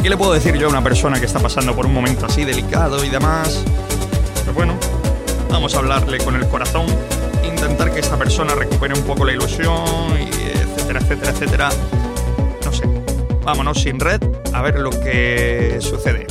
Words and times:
¿Y 0.00 0.02
qué 0.02 0.08
le 0.08 0.16
puedo 0.16 0.32
decir 0.32 0.56
yo 0.56 0.66
a 0.66 0.70
una 0.70 0.82
persona 0.82 1.20
que 1.20 1.26
está 1.26 1.40
pasando 1.40 1.76
por 1.76 1.84
un 1.84 1.92
momento 1.92 2.24
así 2.24 2.46
delicado 2.46 3.04
y 3.04 3.10
demás? 3.10 3.62
Pero 4.34 4.54
bueno, 4.54 4.74
vamos 5.50 5.74
a 5.74 5.80
hablarle 5.80 6.16
con 6.16 6.34
el 6.36 6.48
corazón, 6.48 6.86
intentar 7.44 7.92
que 7.92 8.00
esta 8.00 8.16
persona 8.16 8.54
recupere 8.54 8.94
un 8.94 9.02
poco 9.02 9.26
la 9.26 9.34
ilusión, 9.34 10.16
etcétera, 10.16 11.00
etcétera, 11.00 11.30
etcétera. 11.32 11.68
No 12.64 12.72
sé, 12.72 12.84
vámonos 13.44 13.82
sin 13.82 14.00
red 14.00 14.22
a 14.54 14.62
ver 14.62 14.78
lo 14.78 14.88
que 14.88 15.76
sucede. 15.80 16.26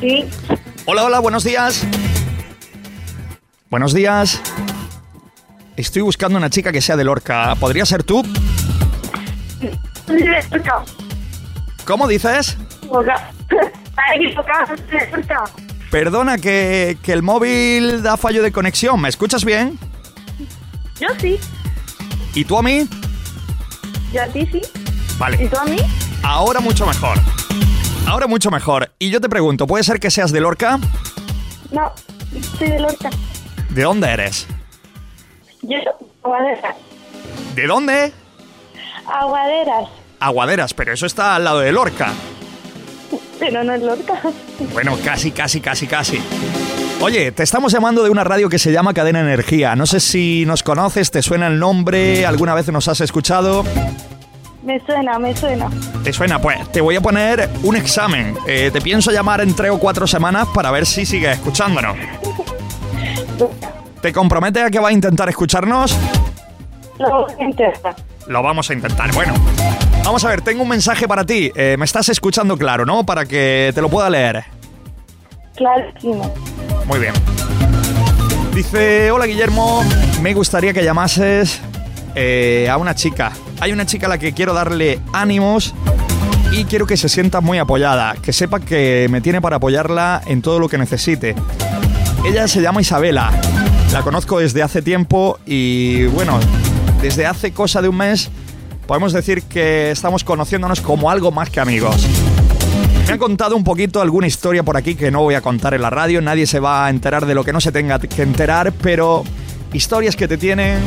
Sí, 0.00 0.24
Hola, 0.86 1.04
hola, 1.04 1.18
buenos 1.18 1.44
días. 1.44 1.86
Buenos 3.68 3.92
días. 3.92 4.40
Estoy 5.76 6.00
buscando 6.02 6.38
una 6.38 6.48
chica 6.48 6.72
que 6.72 6.80
sea 6.80 6.96
de 6.96 7.04
Lorca. 7.04 7.54
¿Podría 7.56 7.84
ser 7.84 8.02
tú? 8.04 8.22
¿Cómo 11.84 12.08
dices? 12.08 12.56
Perdona 15.90 16.38
que, 16.38 16.98
que 17.02 17.12
el 17.12 17.22
móvil 17.22 18.02
da 18.02 18.16
fallo 18.16 18.42
de 18.42 18.52
conexión. 18.52 19.00
¿Me 19.00 19.08
escuchas 19.08 19.44
bien? 19.44 19.78
Yo 21.00 21.08
sí, 21.20 21.38
¿Y 22.34 22.44
tú 22.44 22.58
a 22.58 22.62
mí? 22.62 22.86
yo 24.12 24.22
a 24.22 24.26
ti 24.26 24.46
sí. 24.52 24.60
¿Y 24.60 25.18
Vale. 25.18 25.48
tú 25.48 25.56
a 25.56 25.64
mí? 25.64 25.76
Ahora 26.22 26.60
mucho 26.60 26.86
mejor. 26.86 27.18
Ahora 28.06 28.26
mucho 28.26 28.50
mejor. 28.50 28.92
Y 28.98 29.10
yo 29.10 29.20
te 29.20 29.28
pregunto, 29.28 29.66
¿puede 29.66 29.84
ser 29.84 29.98
que 30.00 30.10
seas 30.10 30.32
de 30.32 30.40
Lorca? 30.40 30.78
No, 31.70 31.92
soy 32.58 32.68
de 32.70 32.80
Lorca. 32.80 33.10
¿De 33.70 33.82
dónde 33.82 34.08
eres? 34.08 34.46
Yo, 35.62 35.76
Aguaderas. 36.22 36.76
¿De 37.54 37.66
dónde? 37.66 38.12
Aguaderas. 39.06 39.88
Aguaderas, 40.20 40.74
pero 40.74 40.92
eso 40.92 41.06
está 41.06 41.34
al 41.36 41.44
lado 41.44 41.60
de 41.60 41.72
Lorca. 41.72 42.12
Pero 43.40 43.64
no 43.64 43.74
es 43.74 43.82
Lorca. 43.82 44.20
Bueno, 44.72 44.96
casi, 45.04 45.30
casi, 45.30 45.60
casi, 45.60 45.86
casi. 45.86 46.20
Oye, 47.00 47.30
te 47.30 47.44
estamos 47.44 47.72
llamando 47.72 48.02
de 48.02 48.10
una 48.10 48.24
radio 48.24 48.48
que 48.48 48.58
se 48.58 48.72
llama 48.72 48.92
Cadena 48.92 49.20
Energía. 49.20 49.76
No 49.76 49.86
sé 49.86 50.00
si 50.00 50.44
nos 50.46 50.62
conoces, 50.62 51.10
te 51.10 51.22
suena 51.22 51.46
el 51.46 51.58
nombre, 51.58 52.26
alguna 52.26 52.54
vez 52.54 52.68
nos 52.72 52.88
has 52.88 53.00
escuchado. 53.00 53.64
Me 54.64 54.80
suena, 54.80 55.18
me 55.18 55.34
suena. 55.36 55.70
¿Te 56.02 56.12
suena? 56.12 56.40
Pues 56.40 56.70
te 56.72 56.80
voy 56.80 56.96
a 56.96 57.00
poner 57.00 57.48
un 57.62 57.76
examen. 57.76 58.36
Eh, 58.46 58.70
te 58.72 58.80
pienso 58.80 59.12
llamar 59.12 59.40
en 59.40 59.54
tres 59.54 59.70
o 59.70 59.78
cuatro 59.78 60.06
semanas 60.06 60.48
para 60.52 60.70
ver 60.70 60.84
si 60.84 61.06
sigues 61.06 61.36
escuchándonos. 61.36 61.96
¿Te 64.02 64.12
comprometes 64.12 64.64
a 64.64 64.70
que 64.70 64.78
vas 64.78 64.90
a 64.90 64.92
intentar 64.92 65.28
escucharnos? 65.28 65.96
Lo 66.98 67.26
interesa. 67.40 67.94
Lo 68.26 68.42
vamos 68.42 68.68
a 68.70 68.74
intentar. 68.74 69.12
Bueno, 69.14 69.32
vamos 70.08 70.24
a 70.24 70.28
ver, 70.28 70.40
tengo 70.40 70.62
un 70.62 70.68
mensaje 70.70 71.06
para 71.06 71.22
ti. 71.22 71.52
Eh, 71.54 71.76
me 71.78 71.84
estás 71.84 72.08
escuchando 72.08 72.56
claro, 72.56 72.86
¿no? 72.86 73.04
Para 73.04 73.26
que 73.26 73.72
te 73.74 73.82
lo 73.82 73.90
pueda 73.90 74.08
leer. 74.08 74.42
Clarísimo. 75.54 76.32
Muy 76.86 76.98
bien. 76.98 77.12
Dice, 78.54 79.10
hola 79.10 79.26
Guillermo, 79.26 79.84
me 80.22 80.32
gustaría 80.32 80.72
que 80.72 80.82
llamases 80.82 81.60
eh, 82.14 82.68
a 82.70 82.78
una 82.78 82.94
chica. 82.94 83.32
Hay 83.60 83.72
una 83.72 83.84
chica 83.84 84.06
a 84.06 84.08
la 84.08 84.16
que 84.16 84.32
quiero 84.32 84.54
darle 84.54 84.98
ánimos 85.12 85.74
y 86.52 86.64
quiero 86.64 86.86
que 86.86 86.96
se 86.96 87.10
sienta 87.10 87.42
muy 87.42 87.58
apoyada, 87.58 88.14
que 88.22 88.32
sepa 88.32 88.60
que 88.60 89.08
me 89.10 89.20
tiene 89.20 89.42
para 89.42 89.56
apoyarla 89.56 90.22
en 90.26 90.40
todo 90.40 90.58
lo 90.58 90.70
que 90.70 90.78
necesite. 90.78 91.34
Ella 92.24 92.48
se 92.48 92.62
llama 92.62 92.80
Isabela, 92.80 93.30
la 93.92 94.00
conozco 94.00 94.38
desde 94.38 94.62
hace 94.62 94.80
tiempo 94.80 95.38
y 95.44 96.06
bueno, 96.06 96.40
desde 97.02 97.26
hace 97.26 97.52
cosa 97.52 97.82
de 97.82 97.90
un 97.90 97.98
mes 97.98 98.30
podemos 98.88 99.12
decir 99.12 99.42
que 99.42 99.90
estamos 99.90 100.24
conociéndonos 100.24 100.80
como 100.80 101.10
algo 101.10 101.30
más 101.30 101.50
que 101.50 101.60
amigos. 101.60 102.08
Me 103.06 103.12
han 103.12 103.18
contado 103.18 103.54
un 103.54 103.62
poquito 103.62 104.00
alguna 104.00 104.26
historia 104.26 104.62
por 104.62 104.78
aquí 104.78 104.94
que 104.94 105.10
no 105.10 105.20
voy 105.20 105.34
a 105.34 105.42
contar 105.42 105.74
en 105.74 105.82
la 105.82 105.90
radio, 105.90 106.22
nadie 106.22 106.46
se 106.46 106.58
va 106.58 106.86
a 106.86 106.90
enterar 106.90 107.26
de 107.26 107.34
lo 107.34 107.44
que 107.44 107.52
no 107.52 107.60
se 107.60 107.70
tenga 107.70 107.98
que 107.98 108.22
enterar, 108.22 108.72
pero 108.72 109.24
historias 109.74 110.16
que 110.16 110.26
te 110.26 110.38
tienen 110.38 110.80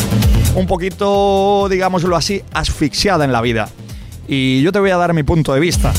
un 0.56 0.66
poquito, 0.66 1.68
digámoslo 1.70 2.16
así, 2.16 2.42
asfixiada 2.54 3.24
en 3.24 3.32
la 3.32 3.40
vida. 3.42 3.70
Y 4.28 4.64
yo 4.64 4.72
te 4.72 4.80
voy 4.80 4.90
a 4.90 4.98
dar 4.98 5.14
mi 5.14 5.22
punto 5.22 5.54
de 5.54 5.60
vista. 5.60 5.94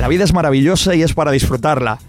La 0.00 0.08
vida 0.08 0.24
es 0.24 0.32
maravillosa 0.32 0.96
y 0.96 1.02
es 1.02 1.14
para 1.14 1.30
disfrutarla. 1.30 2.00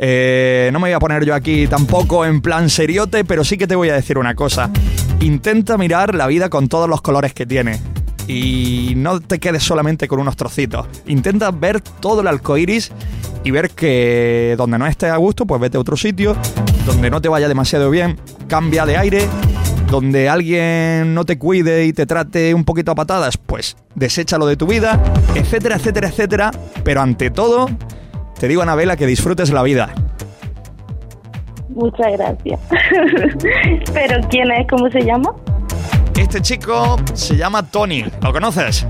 Eh, 0.00 0.70
no 0.72 0.78
me 0.78 0.88
voy 0.88 0.92
a 0.92 1.00
poner 1.00 1.24
yo 1.24 1.34
aquí 1.34 1.66
tampoco 1.66 2.24
en 2.24 2.40
plan 2.40 2.70
seriote, 2.70 3.24
pero 3.24 3.42
sí 3.42 3.58
que 3.58 3.66
te 3.66 3.74
voy 3.74 3.88
a 3.88 3.94
decir 3.94 4.18
una 4.18 4.36
cosa. 4.36 4.70
Intenta 5.18 5.76
mirar 5.76 6.14
la 6.14 6.28
vida 6.28 6.48
con 6.48 6.68
todos 6.68 6.88
los 6.88 7.02
colores 7.02 7.34
que 7.34 7.44
tiene. 7.44 7.80
Y 8.28 8.92
no 8.94 9.20
te 9.20 9.40
quedes 9.40 9.62
solamente 9.62 10.06
con 10.06 10.20
unos 10.20 10.36
trocitos. 10.36 10.86
Intenta 11.06 11.50
ver 11.50 11.80
todo 11.80 12.20
el 12.20 12.26
arco 12.26 12.58
iris 12.58 12.92
y 13.42 13.50
ver 13.50 13.70
que 13.70 14.54
donde 14.58 14.78
no 14.78 14.86
estés 14.86 15.10
a 15.10 15.16
gusto, 15.16 15.46
pues 15.46 15.60
vete 15.60 15.78
a 15.78 15.80
otro 15.80 15.96
sitio. 15.96 16.36
Donde 16.84 17.10
no 17.10 17.22
te 17.22 17.28
vaya 17.28 17.48
demasiado 17.48 17.90
bien, 17.90 18.20
cambia 18.46 18.84
de 18.84 18.98
aire. 18.98 19.26
Donde 19.90 20.28
alguien 20.28 21.14
no 21.14 21.24
te 21.24 21.38
cuide 21.38 21.86
y 21.86 21.94
te 21.94 22.04
trate 22.04 22.52
un 22.52 22.64
poquito 22.64 22.92
a 22.92 22.94
patadas, 22.94 23.38
pues 23.38 23.78
deséchalo 23.94 24.46
de 24.46 24.56
tu 24.56 24.66
vida, 24.66 25.02
etcétera, 25.34 25.76
etcétera, 25.76 26.08
etcétera. 26.08 26.50
Pero 26.84 27.00
ante 27.00 27.30
todo, 27.30 27.70
te 28.38 28.48
digo, 28.48 28.60
Anabela, 28.60 28.98
que 28.98 29.06
disfrutes 29.06 29.50
la 29.50 29.62
vida. 29.62 29.94
Muchas 31.70 32.12
gracias. 32.12 32.60
¿Pero 33.94 34.20
quién 34.28 34.50
es? 34.50 34.66
¿Cómo 34.68 34.90
se 34.90 35.00
llama? 35.00 35.32
Este 36.18 36.42
chico 36.42 36.96
se 37.14 37.36
llama 37.36 37.62
Tony. 37.70 38.04
¿Lo 38.20 38.32
conoces? 38.32 38.84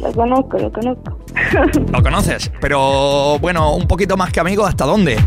Lo 0.00 0.12
conozco, 0.12 0.58
lo 0.58 0.72
conozco. 0.72 1.18
Lo 1.92 2.02
conoces. 2.02 2.50
Pero 2.60 3.38
bueno, 3.38 3.76
un 3.76 3.86
poquito 3.86 4.16
más 4.16 4.32
que 4.32 4.40
amigo, 4.40 4.66
¿hasta 4.66 4.84
dónde? 4.84 5.18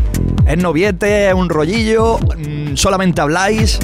¿Es 0.46 0.58
noviete? 0.58 1.28
¿Es 1.28 1.34
un 1.34 1.48
rollillo? 1.48 2.18
Mm, 2.18 2.76
¿Solamente 2.76 3.22
habláis? 3.22 3.78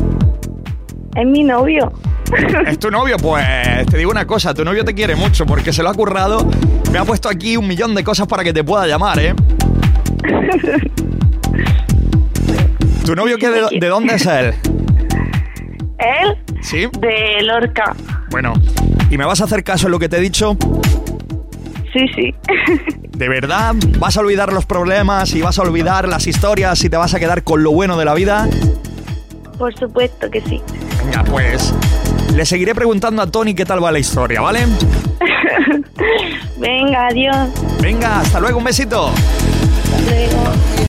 Es 1.14 1.26
mi 1.26 1.42
novio. 1.42 1.90
¿Es 2.66 2.78
tu 2.78 2.90
novio? 2.90 3.16
Pues 3.16 3.86
te 3.86 3.96
digo 3.96 4.10
una 4.10 4.26
cosa, 4.26 4.52
tu 4.52 4.62
novio 4.62 4.84
te 4.84 4.94
quiere 4.94 5.16
mucho 5.16 5.46
porque 5.46 5.72
se 5.72 5.82
lo 5.82 5.88
ha 5.88 5.94
currado. 5.94 6.46
Me 6.92 6.98
ha 6.98 7.04
puesto 7.06 7.30
aquí 7.30 7.56
un 7.56 7.66
millón 7.66 7.94
de 7.94 8.04
cosas 8.04 8.26
para 8.26 8.44
que 8.44 8.52
te 8.52 8.62
pueda 8.62 8.86
llamar, 8.86 9.18
¿eh? 9.20 9.34
¿Tu 13.06 13.14
novio 13.16 13.38
qué, 13.38 13.48
de, 13.48 13.78
de 13.80 13.88
dónde 13.88 14.16
es 14.16 14.26
él? 14.26 14.52
Él, 15.98 16.36
¿Sí? 16.66 16.88
de 16.98 17.42
Lorca. 17.42 17.94
Bueno, 18.28 18.52
¿y 19.08 19.16
me 19.16 19.24
vas 19.24 19.40
a 19.40 19.44
hacer 19.44 19.62
caso 19.62 19.86
en 19.86 19.92
lo 19.92 20.00
que 20.00 20.08
te 20.08 20.16
he 20.16 20.20
dicho? 20.20 20.56
Sí, 21.92 22.06
sí. 22.12 22.34
¿De 23.16 23.28
verdad 23.28 23.72
vas 24.00 24.16
a 24.16 24.20
olvidar 24.20 24.52
los 24.52 24.66
problemas 24.66 25.32
y 25.34 25.42
vas 25.42 25.60
a 25.60 25.62
olvidar 25.62 26.08
las 26.08 26.26
historias 26.26 26.82
y 26.82 26.90
te 26.90 26.96
vas 26.96 27.14
a 27.14 27.20
quedar 27.20 27.44
con 27.44 27.62
lo 27.62 27.70
bueno 27.70 27.96
de 27.96 28.04
la 28.04 28.14
vida? 28.14 28.48
Por 29.56 29.78
supuesto 29.78 30.28
que 30.28 30.40
sí. 30.40 30.60
Venga, 31.04 31.22
pues 31.22 31.72
le 32.34 32.44
seguiré 32.44 32.74
preguntando 32.74 33.22
a 33.22 33.28
Tony 33.28 33.54
qué 33.54 33.64
tal 33.64 33.82
va 33.82 33.92
la 33.92 34.00
historia, 34.00 34.40
¿vale? 34.40 34.66
Venga, 36.58 37.06
adiós. 37.06 37.48
Venga, 37.80 38.20
hasta 38.22 38.40
luego, 38.40 38.58
un 38.58 38.64
besito. 38.64 39.10
Hasta 39.10 40.10
luego. 40.10 40.76